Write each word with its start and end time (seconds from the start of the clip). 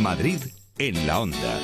Madrid 0.00 0.40
en 0.78 1.06
la 1.06 1.20
onda. 1.20 1.60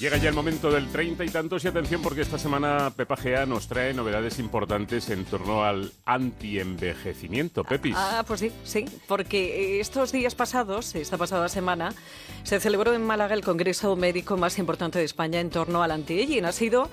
Llega 0.00 0.18
ya 0.18 0.28
el 0.28 0.34
momento 0.34 0.70
del 0.70 0.88
treinta 0.88 1.24
y 1.24 1.28
tantos 1.30 1.64
y 1.64 1.68
atención 1.68 2.02
porque 2.02 2.20
esta 2.20 2.38
semana 2.38 2.92
Pepa 2.94 3.16
Gea 3.16 3.46
nos 3.46 3.66
trae 3.66 3.94
novedades 3.94 4.38
importantes 4.38 5.08
en 5.08 5.24
torno 5.24 5.64
al 5.64 5.90
antienvejecimiento. 6.04 7.64
Pepis. 7.64 7.94
Ah, 7.96 8.22
pues 8.26 8.40
sí, 8.40 8.52
sí, 8.64 8.84
porque 9.08 9.80
estos 9.80 10.12
días 10.12 10.34
pasados, 10.34 10.94
esta 10.94 11.16
pasada 11.16 11.48
semana, 11.48 11.94
se 12.42 12.60
celebró 12.60 12.92
en 12.92 13.04
Málaga 13.04 13.34
el 13.34 13.42
Congreso 13.42 13.96
Médico 13.96 14.36
más 14.36 14.58
importante 14.58 14.98
de 14.98 15.06
España 15.06 15.40
en 15.40 15.48
torno 15.48 15.82
al 15.82 15.90
anti-aging. 15.90 16.44
Ha 16.44 16.52
sido 16.52 16.90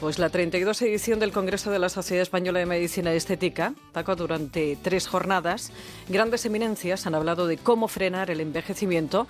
pues 0.00 0.18
la 0.18 0.28
32 0.28 0.82
edición 0.82 1.20
del 1.20 1.32
Congreso 1.32 1.70
de 1.70 1.78
la 1.78 1.88
Sociedad 1.88 2.22
Española 2.22 2.58
de 2.58 2.66
Medicina 2.66 3.12
Estética. 3.12 3.74
Paco, 3.92 4.16
durante 4.16 4.76
tres 4.82 5.06
jornadas, 5.06 5.72
grandes 6.08 6.44
eminencias 6.44 7.06
han 7.06 7.14
hablado 7.14 7.46
de 7.46 7.56
cómo 7.56 7.88
frenar 7.88 8.30
el 8.30 8.40
envejecimiento, 8.40 9.26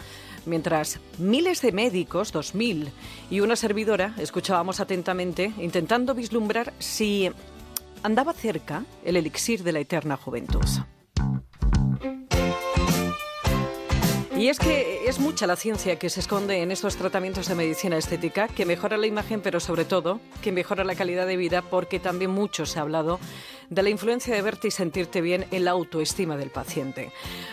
mientras 0.47 1.01
miles 1.19 1.61
de 1.63 1.73
médicos, 1.73 2.33
2.000, 2.33 2.91
y 3.31 3.41
una 3.41 3.57
servidora 3.57 4.15
escuchábamos 4.19 4.81
atentamente, 4.81 5.53
intentando 5.59 6.15
vislumbrar 6.15 6.73
si 6.79 7.31
andaba 8.03 8.33
cerca 8.33 8.85
el 9.05 9.17
elixir 9.17 9.63
de 9.63 9.73
la 9.73 9.81
eterna 9.81 10.17
juventud. 10.17 10.65
Y 14.45 14.51
es 14.51 14.59
que 14.59 15.09
es 15.09 15.21
mucha 15.21 15.47
la 15.47 15.57
ciencia 15.57 15.99
que 15.99 16.11
se 16.11 16.21
esconde 16.21 16.61
en 16.61 16.71
estos 16.71 16.97
tratamientos 16.97 17.49
de 17.49 17.55
medicina 17.55 17.97
estética, 17.97 18.47
que 18.47 18.67
mejora 18.67 18.99
la 18.99 19.07
imagen, 19.07 19.41
pero 19.41 19.59
sobre 19.59 19.87
todo 19.87 20.21
que 20.43 20.53
mejora 20.53 20.85
la 20.85 20.95
calidad 20.95 21.27
de 21.27 21.39
vida, 21.39 21.63
porque 21.63 21.99
también 21.99 22.31
mucho 22.31 22.67
se 22.67 22.79
ha 22.79 22.83
hablado 22.83 23.19
de 23.71 23.83
la 23.83 23.89
influencia 23.89 24.35
de 24.35 24.43
verte 24.43 24.69
y 24.69 24.71
sentirte 24.71 25.23
bien 25.23 25.47
en 25.51 25.65
la 25.65 25.71
autoestima 25.71 26.37
del 26.37 26.51
paciente. 26.51 27.11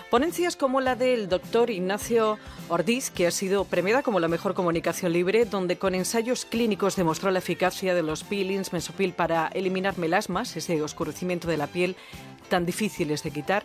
Ponencias 0.09 0.57
como 0.57 0.81
la 0.81 0.97
del 0.97 1.29
doctor 1.29 1.69
Ignacio 1.69 2.37
Ordiz, 2.67 3.09
que 3.09 3.25
ha 3.25 3.31
sido 3.31 3.63
premiada 3.63 4.03
como 4.03 4.19
la 4.19 4.27
mejor 4.27 4.53
comunicación 4.53 5.13
libre, 5.13 5.45
donde 5.45 5.77
con 5.77 5.95
ensayos 5.95 6.43
clínicos 6.43 6.97
demostró 6.97 7.31
la 7.31 7.39
eficacia 7.39 7.95
de 7.95 8.03
los 8.03 8.25
peelings 8.25 8.73
mesopil 8.73 9.13
para 9.13 9.47
eliminar 9.53 9.97
melasmas, 9.97 10.57
ese 10.57 10.81
oscurecimiento 10.81 11.47
de 11.47 11.55
la 11.55 11.67
piel 11.67 11.95
tan 12.49 12.65
difíciles 12.65 13.23
de 13.23 13.31
quitar, 13.31 13.63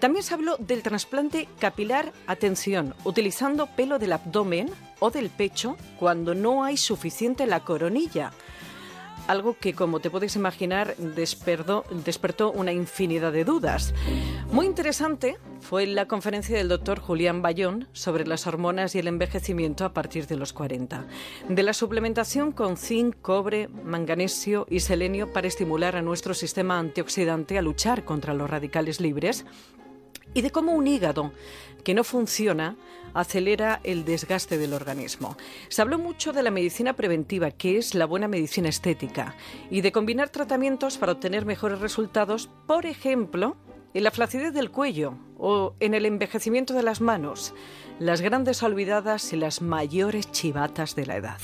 también 0.00 0.22
se 0.22 0.34
habló 0.34 0.56
del 0.56 0.82
trasplante 0.82 1.46
capilar, 1.58 2.12
atención, 2.26 2.94
utilizando 3.04 3.66
pelo 3.66 3.98
del 3.98 4.12
abdomen 4.12 4.70
o 4.98 5.10
del 5.10 5.28
pecho 5.30 5.76
cuando 5.98 6.34
no 6.34 6.64
hay 6.64 6.76
suficiente 6.76 7.44
en 7.44 7.50
la 7.50 7.60
coronilla. 7.60 8.32
Algo 9.28 9.56
que, 9.60 9.74
como 9.74 10.00
te 10.00 10.10
puedes 10.10 10.34
imaginar, 10.34 10.96
despertó, 10.96 11.84
despertó 12.04 12.50
una 12.50 12.72
infinidad 12.72 13.30
de 13.30 13.44
dudas. 13.44 13.94
Muy 14.50 14.66
interesante 14.66 15.36
fue 15.60 15.86
la 15.86 16.08
conferencia 16.08 16.56
del 16.56 16.68
doctor 16.68 16.98
Julián 16.98 17.42
Bayón 17.42 17.86
sobre 17.92 18.26
las 18.26 18.46
hormonas 18.46 18.94
y 18.94 18.98
el 18.98 19.06
envejecimiento 19.06 19.84
a 19.84 19.92
partir 19.92 20.26
de 20.26 20.36
los 20.36 20.52
40. 20.52 21.06
De 21.48 21.62
la 21.62 21.74
suplementación 21.74 22.50
con 22.50 22.76
zinc, 22.76 23.20
cobre, 23.20 23.68
manganesio 23.68 24.66
y 24.68 24.80
selenio 24.80 25.32
para 25.32 25.46
estimular 25.46 25.94
a 25.94 26.02
nuestro 26.02 26.34
sistema 26.34 26.78
antioxidante 26.78 27.58
a 27.58 27.62
luchar 27.62 28.04
contra 28.04 28.34
los 28.34 28.50
radicales 28.50 29.00
libres 29.00 29.44
y 30.34 30.42
de 30.42 30.50
cómo 30.50 30.72
un 30.72 30.86
hígado 30.86 31.32
que 31.84 31.94
no 31.94 32.04
funciona 32.04 32.76
acelera 33.14 33.80
el 33.84 34.04
desgaste 34.04 34.58
del 34.58 34.74
organismo. 34.74 35.36
Se 35.68 35.82
habló 35.82 35.98
mucho 35.98 36.32
de 36.32 36.42
la 36.42 36.50
medicina 36.50 36.94
preventiva, 36.94 37.50
que 37.50 37.78
es 37.78 37.94
la 37.94 38.06
buena 38.06 38.28
medicina 38.28 38.68
estética, 38.68 39.34
y 39.70 39.80
de 39.80 39.92
combinar 39.92 40.28
tratamientos 40.28 40.98
para 40.98 41.12
obtener 41.12 41.46
mejores 41.46 41.80
resultados, 41.80 42.50
por 42.66 42.86
ejemplo, 42.86 43.56
en 43.94 44.04
la 44.04 44.10
flacidez 44.10 44.54
del 44.54 44.70
cuello 44.70 45.14
o 45.36 45.74
en 45.80 45.94
el 45.94 46.06
envejecimiento 46.06 46.74
de 46.74 46.82
las 46.82 47.00
manos, 47.00 47.54
las 47.98 48.20
grandes 48.20 48.62
olvidadas 48.62 49.32
y 49.32 49.36
las 49.36 49.62
mayores 49.62 50.30
chivatas 50.30 50.94
de 50.94 51.06
la 51.06 51.16
edad. 51.16 51.40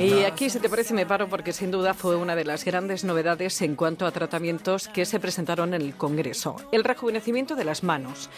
Y 0.00 0.24
aquí, 0.24 0.48
si 0.48 0.58
te 0.58 0.70
parece, 0.70 0.94
me 0.94 1.04
paro 1.04 1.28
porque 1.28 1.52
sin 1.52 1.70
duda 1.70 1.92
fue 1.92 2.16
una 2.16 2.34
de 2.34 2.46
las 2.46 2.64
grandes 2.64 3.04
novedades 3.04 3.60
en 3.60 3.76
cuanto 3.76 4.06
a 4.06 4.10
tratamientos 4.10 4.88
que 4.88 5.04
se 5.04 5.20
presentaron 5.20 5.74
en 5.74 5.82
el 5.82 5.94
Congreso. 5.94 6.56
El 6.72 6.84
rejuvenecimiento 6.84 7.54
de 7.54 7.64
las 7.64 7.84
manos. 7.84 8.30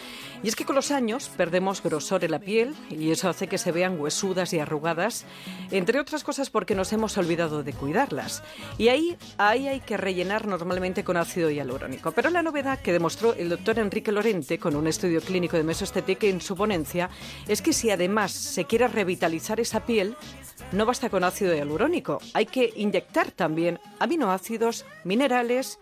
Y 0.43 0.49
es 0.49 0.57
que 0.57 0.65
con 0.65 0.75
los 0.75 0.91
años 0.91 1.29
perdemos 1.29 1.81
grosor 1.81 2.25
en 2.25 2.31
la 2.31 2.39
piel 2.39 2.75
y 2.89 3.11
eso 3.11 3.29
hace 3.29 3.47
que 3.47 3.57
se 3.57 3.71
vean 3.71 3.97
huesudas 3.97 4.51
y 4.51 4.59
arrugadas, 4.59 5.25
entre 5.71 6.01
otras 6.01 6.25
cosas 6.25 6.49
porque 6.49 6.75
nos 6.75 6.91
hemos 6.91 7.17
olvidado 7.17 7.63
de 7.63 7.71
cuidarlas. 7.71 8.43
Y 8.77 8.89
ahí, 8.89 9.17
ahí 9.37 9.69
hay 9.69 9.79
que 9.79 9.95
rellenar 9.95 10.45
normalmente 10.45 11.05
con 11.05 11.15
ácido 11.15 11.49
hialurónico. 11.49 12.11
Pero 12.11 12.29
la 12.29 12.43
novedad 12.43 12.81
que 12.81 12.91
demostró 12.91 13.33
el 13.35 13.47
doctor 13.47 13.79
Enrique 13.79 14.11
Lorente 14.11 14.59
con 14.59 14.75
un 14.75 14.85
estudio 14.85 15.21
clínico 15.21 15.55
de 15.55 15.63
mesoestética 15.63 16.27
en 16.27 16.41
su 16.41 16.57
ponencia 16.57 17.09
es 17.47 17.61
que 17.61 17.71
si 17.71 17.89
además 17.89 18.31
se 18.33 18.65
quiere 18.65 18.89
revitalizar 18.89 19.61
esa 19.63 19.85
piel, 19.85 20.15
no 20.71 20.85
basta 20.85 21.09
con 21.09 21.23
ácido 21.23 21.53
hialurónico, 21.55 22.19
hay 22.33 22.45
que 22.45 22.71
inyectar 22.75 23.31
también 23.31 23.79
aminoácidos, 23.99 24.85
minerales 25.03 25.79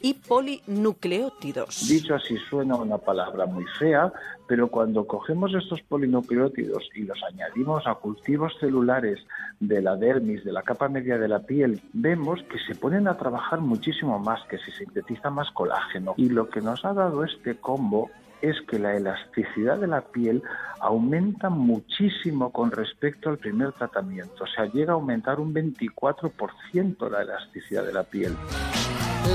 y 0.00 0.14
polinucleótidos. 0.14 1.88
Dicho 1.88 2.14
así 2.14 2.36
suena 2.48 2.76
una 2.76 2.98
palabra 2.98 3.46
muy 3.46 3.64
fea, 3.78 4.12
pero 4.46 4.68
cuando 4.68 5.06
cogemos 5.06 5.54
estos 5.54 5.80
polinucleótidos 5.82 6.88
y 6.94 7.02
los 7.02 7.18
añadimos 7.24 7.86
a 7.86 7.94
cultivos 7.94 8.52
celulares 8.60 9.18
de 9.58 9.82
la 9.82 9.96
dermis, 9.96 10.44
de 10.44 10.52
la 10.52 10.62
capa 10.62 10.88
media 10.88 11.18
de 11.18 11.28
la 11.28 11.40
piel, 11.40 11.80
vemos 11.92 12.42
que 12.44 12.58
se 12.58 12.74
ponen 12.74 13.08
a 13.08 13.16
trabajar 13.16 13.60
muchísimo 13.60 14.18
más, 14.18 14.44
que 14.48 14.58
se 14.58 14.70
sintetiza 14.72 15.30
más 15.30 15.50
colágeno. 15.50 16.14
Y 16.16 16.28
lo 16.28 16.48
que 16.48 16.60
nos 16.60 16.84
ha 16.84 16.92
dado 16.92 17.24
este 17.24 17.56
combo 17.56 18.10
es 18.50 18.56
que 18.68 18.78
la 18.78 18.96
elasticidad 18.96 19.78
de 19.78 19.86
la 19.86 20.02
piel 20.02 20.42
aumenta 20.80 21.48
muchísimo 21.50 22.52
con 22.52 22.70
respecto 22.70 23.30
al 23.30 23.38
primer 23.38 23.72
tratamiento. 23.72 24.44
O 24.44 24.46
sea, 24.46 24.66
llega 24.66 24.92
a 24.92 24.94
aumentar 24.94 25.40
un 25.40 25.54
24% 25.54 27.10
la 27.10 27.22
elasticidad 27.22 27.84
de 27.84 27.92
la 27.92 28.04
piel. 28.04 28.36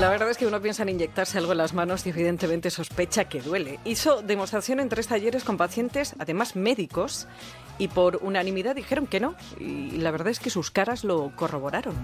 La 0.00 0.08
verdad 0.08 0.30
es 0.30 0.38
que 0.38 0.46
uno 0.46 0.60
piensa 0.62 0.84
en 0.84 0.88
inyectarse 0.88 1.36
algo 1.36 1.52
en 1.52 1.58
las 1.58 1.74
manos 1.74 2.06
y 2.06 2.10
evidentemente 2.10 2.70
sospecha 2.70 3.24
que 3.24 3.42
duele. 3.42 3.78
Hizo 3.84 4.22
demostración 4.22 4.80
en 4.80 4.88
tres 4.88 5.06
talleres 5.06 5.44
con 5.44 5.58
pacientes, 5.58 6.14
además 6.18 6.56
médicos, 6.56 7.28
y 7.78 7.88
por 7.88 8.16
unanimidad 8.22 8.74
dijeron 8.74 9.06
que 9.06 9.20
no. 9.20 9.34
Y 9.58 9.98
la 9.98 10.10
verdad 10.10 10.28
es 10.28 10.40
que 10.40 10.48
sus 10.48 10.70
caras 10.70 11.04
lo 11.04 11.32
corroboraron. 11.36 11.94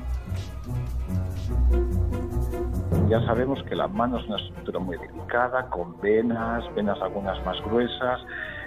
Ya 3.09 3.25
sabemos 3.25 3.63
que 3.63 3.75
la 3.75 3.89
mano 3.89 4.19
es 4.19 4.27
una 4.27 4.37
estructura 4.37 4.79
muy 4.81 4.99
delicada, 4.99 5.71
con 5.71 5.99
venas, 5.99 6.63
venas 6.75 7.01
algunas 7.01 7.43
más 7.47 7.59
gruesas. 7.63 8.21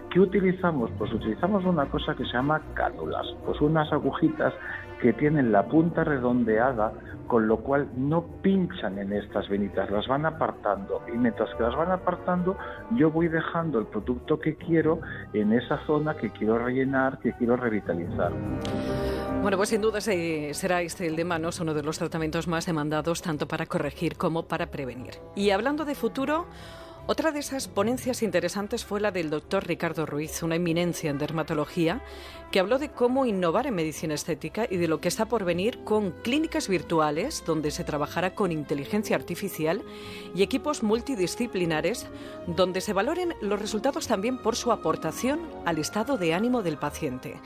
¿Qué 0.09 0.19
utilizamos? 0.19 0.90
Pues 0.97 1.13
utilizamos 1.13 1.63
una 1.63 1.85
cosa 1.85 2.16
que 2.16 2.25
se 2.25 2.34
llama 2.34 2.59
cánulas, 2.74 3.28
pues 3.46 3.62
unas 3.62 3.94
agujitas 3.94 4.51
que 5.00 5.13
tienen 5.13 5.51
la 5.51 5.68
punta 5.68 6.03
redondeada, 6.03 6.91
con 7.28 7.47
lo 7.47 7.57
cual 7.57 7.88
no 7.96 8.24
pinchan 8.41 8.97
en 8.97 9.13
estas 9.13 9.47
venitas, 9.47 9.91
las 9.91 10.07
van 10.07 10.25
apartando 10.25 11.03
y 11.07 11.18
mientras 11.18 11.53
que 11.56 11.63
las 11.63 11.75
van 11.75 11.91
apartando 11.91 12.57
yo 12.96 13.12
voy 13.12 13.28
dejando 13.28 13.78
el 13.78 13.85
producto 13.85 14.40
que 14.40 14.56
quiero 14.56 15.01
en 15.34 15.53
esa 15.53 15.78
zona 15.85 16.16
que 16.16 16.31
quiero 16.31 16.57
rellenar, 16.57 17.19
que 17.19 17.34
quiero 17.34 17.57
revitalizar. 17.57 18.31
Bueno, 19.41 19.57
pues 19.57 19.69
sin 19.69 19.81
duda 19.81 20.00
será 20.02 20.84
este 20.84 21.07
el 21.07 21.16
de 21.16 21.25
manos 21.25 21.59
uno 21.59 21.74
de 21.74 21.81
los 21.81 21.97
tratamientos 21.97 22.47
más 22.47 22.68
demandados 22.68 23.24
tanto 23.24 23.47
para 23.47 23.66
corregir 23.66 24.16
como 24.16 24.44
para 24.44 24.69
prevenir. 24.69 25.16
Y 25.35 25.50
hablando 25.50 25.84
de 25.84 25.96
futuro, 25.96 26.46
otra 27.07 27.31
de 27.31 27.39
esas 27.39 27.67
ponencias 27.67 28.22
interesantes 28.22 28.85
fue 28.85 29.01
la 29.01 29.12
del 29.12 29.29
doctor 29.29 29.67
Ricardo 29.67 30.06
Ruiz, 30.06 30.44
una 30.44 30.56
eminencia 30.56 31.09
en 31.09 31.17
dermatología, 31.17 32.01
que 32.51 32.59
habló 32.59 32.80
de 32.80 32.89
cómo 32.89 33.25
innovar 33.25 33.68
en 33.68 33.75
medicina 33.75 34.13
estética 34.13 34.68
y 34.69 34.77
de 34.77 34.88
lo 34.88 35.01
que 35.01 35.07
está 35.07 35.25
por 35.25 35.44
venir 35.44 35.83
con 35.83 36.12
clínicas 36.12 36.68
virtuales 36.68 37.44
donde 37.45 37.71
se 37.71 37.83
trabajará 37.83 38.36
con 38.36 38.51
inteligencia 38.51 39.15
artificial 39.15 39.83
y 40.36 40.44
equipos 40.44 40.83
multidisciplinares 40.83 42.07
donde 42.48 42.81
se 42.81 42.94
valoren 42.94 43.33
los 43.42 43.59
resultados 43.59 44.07
también 44.07 44.38
por 44.38 44.56
su 44.56 44.71
aportación 44.71 45.42
al 45.65 45.80
estado 45.80 46.18
de 46.18 46.33
ánimo 46.33 46.62
del 46.62 46.77
paciente. 46.77 47.39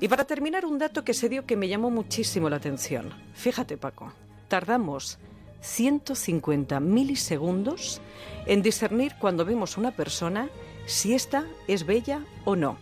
Y 0.00 0.08
para 0.08 0.24
terminar, 0.24 0.66
un 0.66 0.78
dato 0.78 1.04
que 1.04 1.14
se 1.14 1.28
dio 1.28 1.46
que 1.46 1.56
me 1.56 1.68
llamó 1.68 1.90
muchísimo 1.90 2.50
la 2.50 2.56
atención. 2.56 3.14
Fíjate, 3.34 3.76
Paco, 3.76 4.12
tardamos 4.48 5.18
150 5.60 6.80
milisegundos 6.80 8.00
en 8.46 8.62
discernir 8.62 9.14
cuando 9.18 9.44
vemos 9.44 9.76
una 9.76 9.90
persona 9.90 10.48
si 10.86 11.14
ésta 11.14 11.46
es 11.66 11.84
bella 11.84 12.24
o 12.44 12.56
no. 12.56 12.78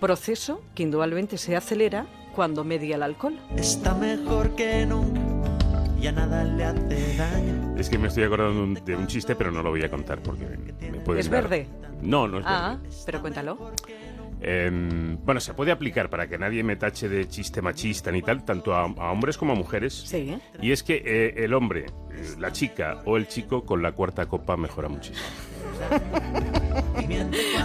Proceso 0.00 0.62
que 0.74 0.82
indudablemente 0.84 1.38
se 1.38 1.56
acelera 1.56 2.06
cuando 2.34 2.64
media 2.64 2.96
el 2.96 3.02
alcohol. 3.02 3.38
Está 3.56 3.94
mejor 3.94 4.54
que 4.54 4.86
nunca, 4.86 5.20
ya 5.98 6.12
nada 6.12 6.44
le 6.44 6.64
hace 6.64 7.16
daño. 7.16 7.74
Es 7.76 7.88
que 7.88 7.98
me 7.98 8.08
estoy 8.08 8.24
acordando 8.24 8.80
de 8.80 8.96
un 8.96 9.06
chiste, 9.06 9.34
pero 9.34 9.50
no 9.50 9.62
lo 9.62 9.70
voy 9.70 9.82
a 9.82 9.90
contar 9.90 10.22
porque 10.22 10.44
me 10.46 11.00
puede. 11.00 11.20
¿Es 11.20 11.28
verde? 11.28 11.66
No, 12.02 12.28
no 12.28 12.38
es 12.38 12.44
ah, 12.46 12.78
verde. 12.80 12.96
pero 13.06 13.20
cuéntalo. 13.20 13.72
Em, 14.40 15.16
bueno, 15.24 15.40
se 15.40 15.54
puede 15.54 15.72
aplicar 15.72 16.10
para 16.10 16.28
que 16.28 16.38
nadie 16.38 16.62
me 16.62 16.76
tache 16.76 17.08
de 17.08 17.26
chiste 17.28 17.62
machista 17.62 18.10
ni 18.10 18.22
tal, 18.22 18.44
tanto 18.44 18.74
a, 18.74 18.82
a 18.82 19.12
hombres 19.12 19.38
como 19.38 19.52
a 19.52 19.56
mujeres. 19.56 19.94
Sí. 19.94 20.36
Y 20.60 20.72
es 20.72 20.82
que 20.82 21.02
eh, 21.04 21.44
el 21.44 21.54
hombre, 21.54 21.86
eh, 21.86 22.34
la 22.38 22.52
chica 22.52 23.02
o 23.06 23.16
el 23.16 23.28
chico 23.28 23.64
con 23.64 23.82
la 23.82 23.92
cuarta 23.92 24.26
copa 24.26 24.56
mejora 24.56 24.88
muchísimo. 24.88 25.26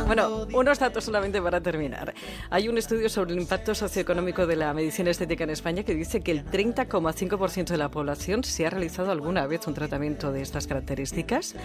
Bueno, 0.06 0.46
unos 0.54 0.80
datos 0.80 1.06
solamente 1.06 1.42
para 1.42 1.62
terminar. 1.62 2.14
Hay 2.50 2.68
un 2.68 2.78
estudio 2.78 3.10
sobre 3.10 3.34
el 3.34 3.40
impacto 3.40 3.74
socioeconómico 3.74 4.46
de 4.46 4.56
la 4.56 4.74
medicina 4.74 5.10
estética 5.10 5.44
en 5.44 5.52
España 5.52 5.84
que 5.84 5.96
dice 5.96 6.22
que 6.22 6.32
el 6.32 6.46
30,5% 6.46 7.68
de 7.68 7.78
la 7.78 7.90
población 7.90 8.44
se 8.44 8.66
ha 8.66 8.70
realizado 8.70 9.12
alguna 9.12 9.48
vez 9.48 9.68
un 9.68 9.74
tratamiento 9.74 10.32
de 10.32 10.42
estas 10.42 10.68
características. 10.68 11.56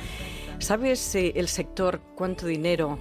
¿Sabes 0.59 1.15
eh, 1.15 1.33
el 1.37 1.49
sector 1.49 2.01
cuánto 2.15 2.47
dinero 2.47 2.99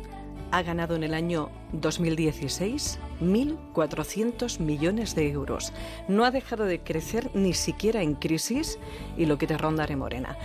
ha 0.51 0.61
ganado 0.63 0.95
en 0.95 1.03
el 1.03 1.13
año 1.13 1.49
2016 1.73 2.99
1.400 3.21 4.59
millones 4.59 5.15
de 5.15 5.29
euros. 5.29 5.73
No 6.07 6.25
ha 6.25 6.31
dejado 6.31 6.65
de 6.65 6.79
crecer 6.79 7.29
ni 7.33 7.53
siquiera 7.53 8.01
en 8.01 8.15
crisis 8.15 8.79
y 9.17 9.25
lo 9.25 9.37
que 9.37 9.47
te 9.47 9.57
rondaré 9.57 9.95
morena. 9.95 10.37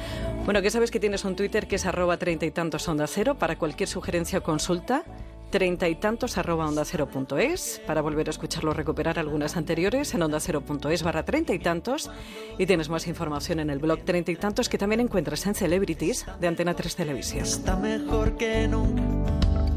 Bueno, 0.44 0.62
que 0.62 0.70
sabes 0.70 0.90
que 0.90 1.00
tienes 1.00 1.24
un 1.24 1.36
Twitter 1.36 1.66
que 1.66 1.76
es 1.76 1.86
arroba 1.86 2.16
treinta 2.16 2.46
y 2.46 2.50
tantos 2.50 2.88
onda 2.88 3.06
cero 3.06 3.36
para 3.38 3.56
cualquier 3.56 3.88
sugerencia 3.88 4.38
o 4.38 4.42
consulta. 4.42 5.04
Treinta 5.50 5.88
y 5.88 5.96
tantos 5.96 6.38
arroba 6.38 6.68
onda 6.68 6.84
cero 6.84 7.08
punto 7.08 7.36
es 7.36 7.82
para 7.84 8.02
volver 8.02 8.28
a 8.28 8.30
escucharlo 8.30 8.72
recuperar 8.72 9.18
algunas 9.18 9.56
anteriores 9.56 10.14
en 10.14 10.22
onda 10.22 10.38
cero 10.38 10.60
punto 10.60 10.90
es 10.90 11.02
barra 11.02 11.24
treinta 11.24 11.52
y 11.52 11.58
tantos 11.58 12.08
y 12.56 12.66
tienes 12.66 12.88
más 12.88 13.08
información 13.08 13.58
en 13.58 13.68
el 13.68 13.80
blog 13.80 14.04
treinta 14.04 14.30
y 14.30 14.36
tantos 14.36 14.68
que 14.68 14.78
también 14.78 15.00
encuentras 15.00 15.44
en 15.46 15.56
Celebrities 15.56 16.24
de 16.40 16.46
Antena 16.46 16.74
3 16.74 16.94
Televisión. 16.94 17.44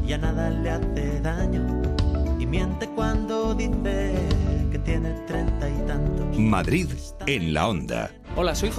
Y 0.06 0.12
a 0.12 0.18
nada 0.18 0.50
le 0.50 0.70
hace 0.70 1.20
daño. 1.20 1.82
Y 2.38 2.46
miente 2.46 2.88
cuando 2.88 3.54
dice 3.54 4.14
que 4.70 4.78
tiene 4.80 5.10
treinta 5.26 5.68
y 5.68 5.86
tantos. 5.86 6.38
Madrid 6.38 6.88
en 7.26 7.54
la 7.54 7.68
onda. 7.68 8.10
Hola, 8.36 8.54
soy 8.54 8.70
Jorge. 8.70 8.72